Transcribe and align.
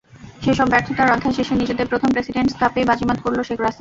সেসব 0.41 0.67
ব্যর্থতার 0.69 1.13
অধ্যায় 1.15 1.35
শেষে 1.37 1.53
নিজেদের 1.55 1.89
প্রথম 1.91 2.09
প্রেসিডেন্টস 2.11 2.53
কাপেই 2.61 2.89
বাজিমাত 2.89 3.17
করল 3.21 3.39
শেখ 3.39 3.57
রাসেল। 3.57 3.69